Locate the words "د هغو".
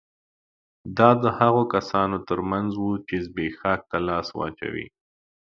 1.23-1.63